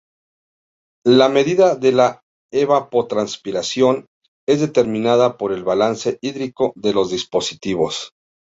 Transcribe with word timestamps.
La 1.05 1.29
medida 1.29 1.75
de 1.75 1.91
la 1.91 2.23
evapotranspiración 2.51 4.07
es 4.49 4.59
determinada 4.59 5.37
por 5.37 5.53
el 5.53 5.63
balance 5.63 6.17
hídrico 6.23 6.73
de 6.75 6.93
los 6.93 7.11
dispositivos. 7.11 8.11